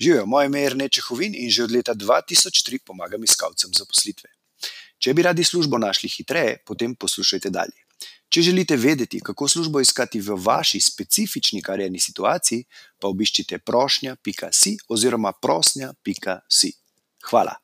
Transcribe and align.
Živijo, 0.00 0.26
moje 0.26 0.46
ime 0.46 0.60
je 0.60 0.70
Rnečehovin 0.70 1.34
in 1.34 1.50
že 1.50 1.64
od 1.64 1.72
leta 1.72 1.94
2003 1.94 2.78
pomagam 2.84 3.24
iskalcem 3.24 3.70
zaposlitve. 3.72 4.28
Če 4.98 5.14
bi 5.14 5.22
radi 5.22 5.44
službo 5.44 5.78
našli 5.78 6.08
hitreje, 6.08 6.58
potem 6.66 6.94
poslušajte 6.94 7.50
dalje. 7.50 7.80
Če 8.28 8.42
želite 8.42 8.76
vedeti, 8.76 9.20
kako 9.20 9.48
službo 9.48 9.80
iskati 9.80 10.20
v 10.20 10.36
vaši 10.36 10.80
specifični 10.80 11.62
karjerni 11.62 12.00
situaciji, 12.00 12.64
pa 13.00 13.08
obiščite 13.08 13.58
prošnja.si 13.58 14.76
oziroma 14.88 15.32
prosnja.si. 15.32 16.72
Hvala. 17.30 17.54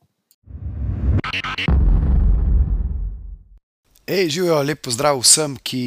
Hej, 4.09 4.29
živijo, 4.29 4.63
lep 4.63 4.81
pozdrav 4.85 5.21
vsem, 5.21 5.59
ki 5.63 5.83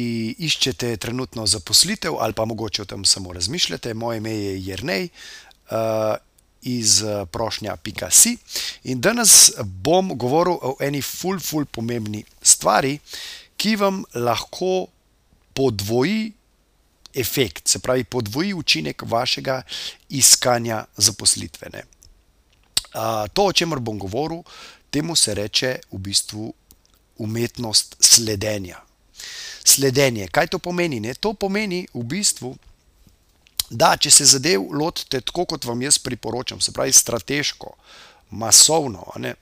iščete 0.46 0.94
trenutno 0.96 1.46
zaposlitev 1.46 2.20
ali 2.20 2.32
pa 2.32 2.44
mogoče 2.44 2.82
o 2.82 2.88
tem 2.88 3.04
samo 3.04 3.32
razmišljate. 3.32 3.94
Moje 3.94 4.22
ime 4.22 4.30
je 4.30 4.54
Jrnej. 4.70 5.08
Uh, 5.66 6.14
iz 6.66 7.02
eh, 7.02 7.24
prošnja.si. 7.30 8.36
In 8.90 9.00
danes 9.00 9.52
bom 9.62 10.12
govoril 10.18 10.58
o 10.62 10.76
eni 10.82 11.02
ful, 11.02 11.38
ful 11.40 11.66
pomembni 11.70 12.24
stvari, 12.42 12.98
ki 13.56 13.76
vam 13.80 14.02
lahko 14.14 14.88
podvoji 15.56 16.32
efekt, 17.16 17.68
se 17.68 17.78
pravi, 17.78 18.04
podvoji 18.04 18.52
učinek 18.54 19.02
vašega 19.06 19.62
iskanja 20.08 20.84
zaposlitvene. 20.96 21.82
To, 23.32 23.44
o 23.44 23.52
čemer 23.52 23.80
bom 23.80 23.98
govoril, 23.98 24.42
temu 24.90 25.16
se 25.16 25.34
reče 25.34 25.78
v 25.92 25.98
bistvu 25.98 26.52
umetnost 27.18 27.96
sledenja. 28.00 28.80
Sledenje, 29.64 30.28
kaj 30.28 30.46
to 30.46 30.58
pomeni? 30.58 31.00
Ne? 31.00 31.14
To 31.14 31.32
pomeni 31.34 31.86
v 31.94 32.04
bistvu, 32.04 32.54
da 33.70 33.96
če 33.96 34.10
se 34.10 34.24
zadev 34.24 34.68
lotite 34.72 35.20
tako, 35.20 35.44
kot 35.44 35.64
vam 35.64 35.82
jaz 35.82 35.98
priporočam, 35.98 36.60
se 36.60 36.72
pravi 36.72 36.92
strateško, 36.92 37.72
masovno, 38.30 39.04
ne, 39.22 39.34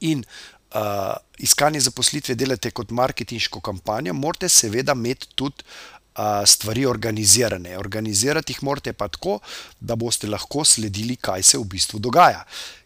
in 0.00 0.22
uh, 0.22 1.14
iskanje 1.38 1.80
zaposlitve 1.80 2.34
delate 2.34 2.70
kot 2.70 2.90
marketinško 2.90 3.60
kampanjo, 3.60 4.14
morate 4.14 4.48
seveda 4.48 4.92
imeti 4.92 5.28
tudi 5.34 5.64
uh, 5.64 6.42
stvari 6.44 6.86
organizirane. 6.86 7.78
Organizirati 7.78 8.52
jih 8.52 8.62
morate 8.62 8.92
pa 8.92 9.08
tako, 9.08 9.38
da 9.80 9.96
boste 9.96 10.28
lahko 10.28 10.64
sledili, 10.64 11.16
kaj 11.16 11.42
se 11.42 11.58
v 11.58 11.64
bistvu 11.76 11.98
dogaja. 11.98 12.44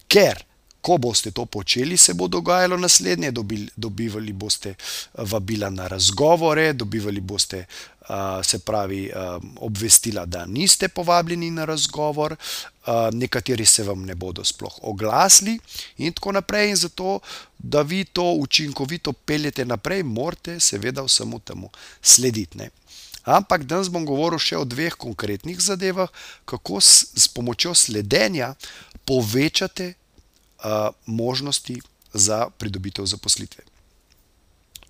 Ker 0.09 0.45
Ko 0.81 0.97
boste 0.97 1.31
to 1.31 1.45
počeli, 1.47 1.97
se 1.97 2.15
bo 2.15 2.29
dogajalo 2.29 2.77
naslednje: 2.77 3.31
dobili, 3.31 3.69
dobivali 3.77 4.33
boste 4.33 4.75
vabila 5.15 5.71
na 5.71 5.87
razgovore, 5.89 6.73
dobivali 6.73 7.21
boste, 7.21 7.67
se 8.43 8.59
pravi, 8.59 9.11
obvestila, 9.57 10.27
da 10.27 10.47
niste 10.47 10.89
povabljeni 10.89 11.51
na 11.51 11.65
razgovor, 11.65 12.37
nekateri 13.13 13.67
se 13.67 13.83
vam 13.83 14.03
ne 14.03 14.15
bodo 14.15 14.45
sploh 14.45 14.79
oglasili, 14.83 15.59
in 15.99 16.13
tako 16.13 16.33
naprej. 16.33 16.71
In 16.71 16.77
zato, 16.77 17.21
da 17.59 17.83
vi 17.83 18.05
to 18.05 18.33
učinkovito 18.33 19.13
peljete 19.13 19.65
naprej, 19.65 20.03
morate 20.03 20.61
seveda 20.61 21.03
vsemu 21.03 21.39
temu 21.39 21.71
slediti. 22.03 22.59
Ne? 22.59 22.71
Ampak 23.25 23.65
danes 23.65 23.91
bom 23.93 24.07
govoril 24.07 24.41
še 24.41 24.57
o 24.57 24.65
dveh 24.65 24.97
konkretnih 24.97 25.61
zadevah, 25.61 26.09
kako 26.45 26.81
s, 26.81 27.13
s 27.15 27.29
pomočjo 27.29 27.75
sledenja 27.75 28.55
povečate 29.05 29.95
možnosti 31.07 31.81
za 32.13 32.49
pridobitev 32.59 33.07
zaposlitve. 33.07 33.65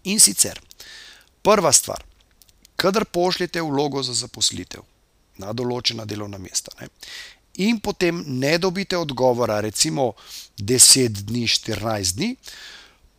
In 0.05 0.21
sicer, 0.21 0.61
prva 1.43 1.73
stvar, 1.73 2.05
kadar 2.77 3.05
pošljete 3.05 3.63
vlogo 3.63 4.03
za 4.03 4.15
zaposlitev 4.15 4.83
na 5.39 5.53
določena 5.53 6.05
delovna 6.05 6.39
mesta, 6.39 6.73
ne, 6.81 6.89
in 7.61 7.81
potem 7.81 8.23
ne 8.27 8.57
dobite 8.59 8.97
odgovora, 8.97 9.61
recimo 9.61 10.13
10 10.57 11.25
dni, 11.29 11.45
14 11.49 12.17
dni, 12.17 12.35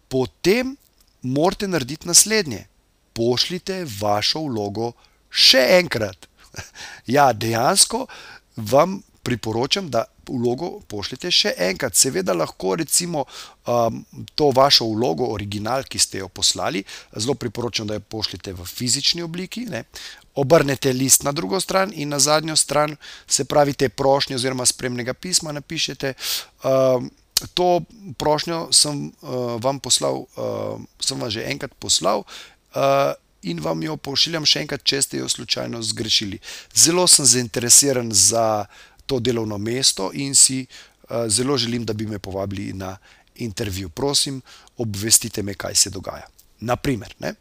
potem 0.09 0.75
morate 1.21 1.67
narediti 1.67 2.07
naslednje: 2.07 2.65
pošljite 3.13 3.85
vašo 3.99 4.45
vlogo 4.47 4.93
še 5.29 5.65
enkrat. 5.79 6.27
Ja, 7.07 7.31
dejansko 7.33 8.05
vam 8.55 8.99
priporočam, 9.23 9.89
da 9.89 10.03
vlogo 10.31 10.71
pošljete 10.87 11.31
še 11.31 11.53
enkrat. 11.69 11.95
Seveda 11.95 12.33
lahko 12.33 12.75
recimo 12.79 13.25
um, 13.25 14.01
to 14.35 14.51
vašo 14.55 14.87
vlogo, 14.91 15.29
original, 15.35 15.83
ki 15.83 15.99
ste 15.99 16.23
jo 16.23 16.29
poslali, 16.29 16.83
zelo 17.15 17.35
priporočam, 17.35 17.87
da 17.87 17.99
jo 17.99 18.05
pošljete 18.15 18.53
v 18.57 18.67
fizični 18.67 19.25
obliki. 19.25 19.65
Ne? 19.69 19.83
Obrnete 20.35 20.93
list 20.93 21.25
na 21.27 21.31
drugo 21.35 21.59
stran 21.59 21.91
in 21.95 22.09
na 22.09 22.19
zadnjo 22.19 22.55
stran, 22.55 22.95
se 23.27 23.45
pravi, 23.45 23.73
te 23.73 23.89
prošnje 23.89 24.39
oziroma 24.39 24.65
spremnega 24.65 25.13
pisma 25.13 25.51
napišete. 25.51 26.13
Um, 26.63 27.11
to 27.53 27.81
prošnjo 28.21 28.67
sem 28.75 29.09
uh, 29.09 29.57
vam 29.61 29.79
poslal, 29.79 30.23
uh, 30.37 30.79
sem 31.01 31.19
vam 31.19 31.29
že 31.29 31.47
enkrat 31.49 31.73
poslal. 31.79 32.23
Uh, 32.75 33.11
In 33.41 33.57
vam 33.57 33.79
jo 33.81 33.95
pošiljam 33.97 34.45
še 34.45 34.61
enkrat, 34.61 34.83
če 34.85 34.99
ste 35.01 35.21
jo 35.21 35.29
slučajno 35.29 35.79
zgrešili. 35.81 36.37
Zelo 36.77 37.07
sem 37.09 37.25
zainteresiran 37.25 38.11
za 38.13 38.67
to 39.05 39.19
delovno 39.19 39.57
mesto 39.57 40.11
in 40.13 40.35
si 40.35 40.65
uh, 40.65 41.27
zelo 41.27 41.57
želim, 41.57 41.85
da 41.85 41.93
bi 41.93 42.05
me 42.05 42.19
povabili 42.19 42.73
na 42.73 42.97
intervju. 43.35 43.89
Prosim, 43.89 44.41
obvestite 44.77 45.43
me, 45.43 45.53
kaj 45.53 45.75
se 45.75 45.89
dogaja. 45.89 46.27
Naprimer, 46.59 47.15
ne? 47.19 47.33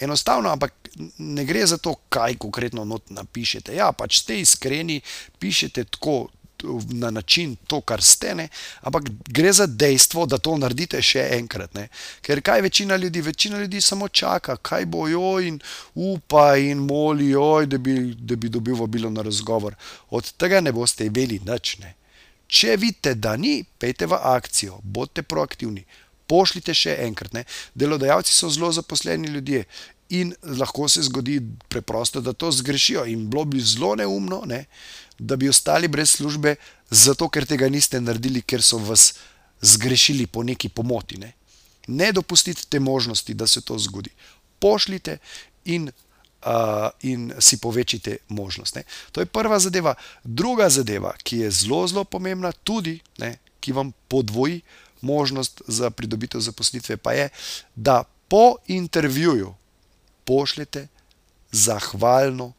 enostavno, 0.00 0.48
ampak 0.50 0.72
ne 1.18 1.44
gre 1.44 1.66
za 1.66 1.78
to, 1.78 1.94
kaj 2.08 2.34
konkretno 2.40 3.00
napišete. 3.08 3.74
Ja, 3.76 3.92
pač 3.92 4.22
ste 4.22 4.40
iskreni, 4.40 5.00
pišete 5.38 5.84
tako, 5.84 6.28
na 6.88 7.10
način, 7.10 7.56
to, 7.66 7.80
kar 7.80 8.02
ste, 8.02 8.34
ne? 8.34 8.48
ampak 8.80 9.08
gre 9.28 9.52
za 9.52 9.66
dejstvo, 9.66 10.26
da 10.26 10.38
to 10.38 10.56
naredite 10.58 11.02
še 11.02 11.28
enkrat. 11.36 11.74
Ne? 11.74 11.88
Ker 12.22 12.42
kaj 12.42 12.64
večina 12.66 12.96
ljudi, 12.96 13.20
večina 13.20 13.60
ljudi 13.60 13.80
samo 13.80 14.08
čaka, 14.08 14.56
kaj 14.56 14.86
bojo 14.86 15.40
in 15.40 15.60
upa 15.94 16.56
in 16.56 16.78
molijo, 16.86 17.66
da, 17.66 17.78
da 17.78 18.36
bi 18.36 18.48
dobil 18.48 18.76
vabilo 18.76 19.10
na 19.10 19.22
razgovor. 19.22 19.74
Od 20.10 20.32
tega 20.32 20.60
ne 20.60 20.72
boste 20.72 21.06
imeli 21.06 21.40
nič. 21.46 21.78
Ne? 21.78 21.94
Če 22.50 22.76
vidite, 22.76 23.14
da 23.14 23.36
ni, 23.36 23.60
pejte 23.78 24.08
v 24.10 24.18
akcijo, 24.18 24.80
bodite 24.82 25.22
proaktivni. 25.22 25.84
Pošljite 26.30 26.74
še 26.74 26.96
enkrat. 27.06 27.34
Ne? 27.34 27.44
Delodajalci 27.74 28.34
so 28.34 28.50
zelo 28.50 28.72
zaposleni 28.74 29.30
ljudje 29.30 29.64
in 30.10 30.34
lahko 30.42 30.88
se 30.88 31.02
zgodi 31.02 31.40
preprosto, 31.68 32.20
da 32.20 32.32
to 32.32 32.50
zgrešijo. 32.50 33.04
In 33.06 33.28
bilo 33.30 33.44
bi 33.44 33.60
zelo 33.62 33.94
neumno, 33.94 34.42
ne? 34.46 34.64
Da 35.20 35.36
bi 35.36 35.48
ostali 35.48 35.88
brez 35.88 36.10
službe, 36.10 36.54
zato 36.90 37.28
ker 37.28 37.46
tega 37.46 37.68
niste 37.68 38.00
naredili, 38.00 38.42
ker 38.42 38.62
so 38.62 38.78
vas 38.78 39.12
zgrešili 39.60 40.26
po 40.26 40.42
neki 40.42 40.68
pomoti. 40.68 41.18
Ne, 41.20 41.32
ne 41.86 42.12
dopustite 42.12 42.64
te 42.68 42.80
možnosti, 42.80 43.34
da 43.34 43.46
se 43.46 43.60
to 43.60 43.78
zgodi. 43.78 44.10
Pošljite 44.58 45.18
in, 45.64 45.90
uh, 46.46 46.88
in 47.02 47.32
si 47.38 47.60
povečite 47.60 48.16
možnost. 48.28 48.74
Ne. 48.74 48.82
To 49.12 49.20
je 49.20 49.26
prva 49.26 49.58
zadeva. 49.58 49.94
Druga 50.24 50.70
zadeva, 50.70 51.12
ki 51.22 51.44
je 51.44 51.50
zelo, 51.50 51.86
zelo 51.88 52.04
pomembna, 52.04 52.52
tudi 52.52 53.00
ne, 53.18 53.36
ki 53.60 53.76
vam 53.76 53.92
podvoji 54.08 54.60
možnost 55.00 55.62
za 55.66 55.90
pridobitev 55.90 56.40
zaposlitve, 56.40 56.96
pa 56.96 57.12
je, 57.12 57.28
da 57.74 58.04
po 58.28 58.56
intervjuju 58.66 59.54
pošljete 60.24 60.88
zahvalno 61.52 62.52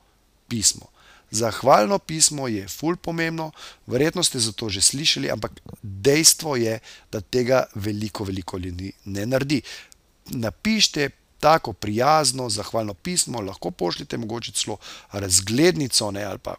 pismo. 0.47 0.91
Zahvalno 1.31 1.99
pismo 1.99 2.47
je 2.47 2.67
ful 2.67 2.97
pomembno, 2.97 3.51
verjetno 3.87 4.23
ste 4.23 4.39
za 4.39 4.51
to 4.51 4.69
že 4.69 4.81
slišali, 4.81 5.31
ampak 5.31 5.61
dejstvo 5.81 6.55
je, 6.55 6.79
da 7.11 7.21
tega 7.21 7.63
veliko, 7.75 8.23
veliko 8.23 8.57
ljudi 8.57 8.91
ne 9.05 9.25
naredi. 9.25 9.61
Napišite 10.35 11.09
tako 11.39 11.73
prijazno, 11.73 12.49
zahvalno 12.49 12.93
pismo, 12.93 13.41
lahko 13.41 13.71
pošljite 13.71 14.17
mogoče 14.17 14.51
celo 14.51 14.77
razglednico 15.11 16.11
ne, 16.11 16.23
ali 16.23 16.39
pa 16.39 16.55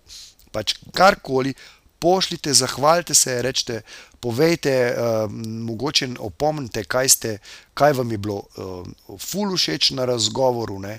pač 0.53 0.75
karkoli. 0.93 1.55
Pošljite, 2.03 2.51
zahvalite 2.59 3.15
se, 3.15 3.37
rečete, 3.43 3.83
povejte, 4.21 4.73
uh, 4.91 5.31
mogoče 5.69 6.09
opomnite, 6.19 6.83
kaj, 6.85 7.09
ste, 7.09 7.37
kaj 7.79 7.95
vam 7.99 8.11
je 8.11 8.19
bilo 8.19 8.43
uh, 8.43 9.19
ful 9.23 9.55
všeč 9.55 9.93
na 9.95 10.09
razgovoru. 10.11 10.81
Ne, 10.83 10.99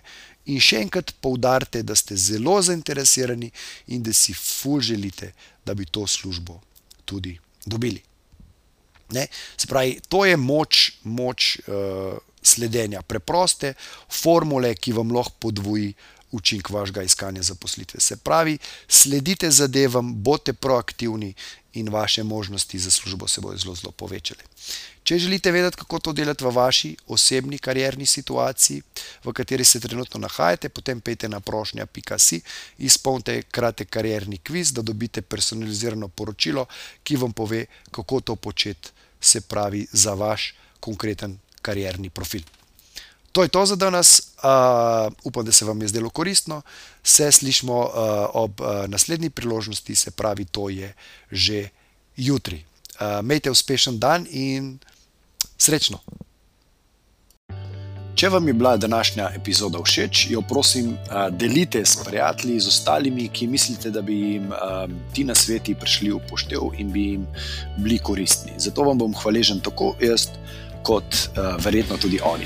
In 0.51 0.59
še 0.59 0.81
enkrat 0.83 1.13
poudarite, 1.23 1.83
da 1.87 1.95
ste 1.95 2.17
zelo 2.19 2.57
zainteresirani 2.61 3.47
in 3.95 4.03
da 4.03 4.11
si 4.11 4.33
ful 4.35 4.81
želite, 4.83 5.31
da 5.63 5.73
bi 5.73 5.85
to 5.85 6.03
službo 6.07 6.59
tudi 7.05 7.37
dobili. 7.65 8.01
Ne? 9.15 9.27
Se 9.57 9.67
pravi, 9.67 10.01
to 10.09 10.25
je 10.25 10.35
moč, 10.37 10.99
moč 11.03 11.59
uh, 11.63 12.17
sledenja, 12.43 13.01
preproste 13.07 13.73
formule, 14.11 14.73
ki 14.75 14.95
vam 14.97 15.13
lahko 15.15 15.47
podvoji 15.47 15.93
učinek 16.33 16.69
vašega 16.69 17.03
iskanja 17.03 17.43
zaposlitve. 17.43 17.99
Se 17.99 18.17
pravi, 18.17 18.57
sledite 18.87 19.51
zadevam, 19.51 20.13
bodite 20.23 20.53
proaktivni 20.53 21.33
in 21.73 21.89
vaše 21.89 22.23
možnosti 22.23 22.79
za 22.79 22.91
službo 22.91 23.27
se 23.27 23.41
bodo 23.41 23.57
zelo, 23.57 23.75
zelo 23.75 23.91
povečale. 23.91 24.41
Če 25.03 25.17
želite 25.19 25.51
vedeti, 25.51 25.77
kako 25.77 25.99
to 25.99 26.13
delati 26.13 26.45
v 26.45 26.51
vaši 26.55 26.95
osebni 27.07 27.57
karjerni 27.57 28.05
situaciji, 28.05 28.81
v 29.23 29.33
kateri 29.33 29.65
se 29.65 29.79
trenutno 29.79 30.19
nahajate, 30.19 30.69
potem 30.69 31.01
pejte 31.01 31.29
na 31.29 31.39
prošnja.si, 31.39 32.41
izpolnite 32.77 33.41
kratek 33.51 33.89
karjerni 33.89 34.37
kviz, 34.37 34.71
da 34.73 34.81
dobite 34.81 35.21
personalizirano 35.21 36.07
poročilo, 36.07 36.65
ki 37.03 37.15
vam 37.15 37.33
pove, 37.33 37.65
kako 37.91 38.21
to 38.21 38.35
početi, 38.35 38.89
se 39.21 39.41
pravi, 39.41 39.87
za 39.91 40.13
vaš 40.13 40.53
konkreten 40.79 41.39
karjerni 41.61 42.09
profil. 42.09 42.62
To 43.33 43.41
je 43.41 43.49
to 43.49 43.65
za 43.65 43.75
danes. 43.75 44.19
Uh, 44.19 45.13
upam, 45.23 45.45
da 45.45 45.51
se 45.51 45.65
vam 45.65 45.81
je 45.81 45.87
zdelo 45.87 46.09
koristno. 46.09 46.61
Se 47.03 47.31
slišmo 47.31 47.79
uh, 47.79 47.89
ob 48.33 48.61
uh, 48.61 48.67
naslednji 48.87 49.29
priložnosti, 49.29 49.95
se 49.95 50.11
pravi, 50.11 50.45
to 50.45 50.69
je 50.69 50.93
že 51.31 51.69
jutri. 52.17 52.65
Uh, 53.01 53.25
Mejte 53.25 53.51
uspešen 53.51 53.99
dan 53.99 54.27
in 54.29 54.77
srečno. 55.57 55.99
Če 58.15 58.29
vam 58.29 58.47
je 58.47 58.53
bila 58.53 58.77
današnja 58.77 59.31
epizoda 59.35 59.79
všeč, 59.81 60.27
jo 60.29 60.41
prosim, 60.41 60.93
delite 61.31 61.81
s 61.85 61.97
prijatelji, 62.05 62.59
z 62.59 62.67
ostalimi, 62.67 63.25
ki 63.33 63.47
mislite, 63.47 63.89
da 63.89 64.01
bi 64.01 64.13
jim 64.13 64.53
ti 65.13 65.23
na 65.23 65.35
sveti 65.35 65.73
prišli 65.75 66.11
v 66.13 66.19
poštev 66.29 66.77
in 66.77 66.91
bi 66.93 67.07
jim 67.07 67.25
bili 67.77 67.97
koristni. 67.97 68.53
Zato 68.57 68.85
vam 68.85 69.01
bom 69.01 69.17
hvaležen 69.17 69.59
tako 69.65 69.95
jaz, 69.99 70.27
kot 70.85 71.33
verjetno 71.65 71.97
tudi 71.97 72.21
oni. 72.21 72.45